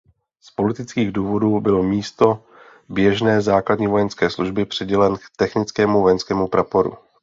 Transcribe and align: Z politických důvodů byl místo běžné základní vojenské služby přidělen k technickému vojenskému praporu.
Z 0.39 0.51
politických 0.51 1.11
důvodů 1.11 1.59
byl 1.61 1.83
místo 1.83 2.43
běžné 2.89 3.41
základní 3.41 3.87
vojenské 3.87 4.29
služby 4.29 4.65
přidělen 4.65 5.17
k 5.17 5.21
technickému 5.37 6.01
vojenskému 6.01 6.47
praporu. 6.47 6.93